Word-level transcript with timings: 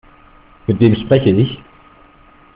Mit 0.65 0.79
wem 0.79 0.95
spreche 0.95 1.29
ich? 1.29 1.61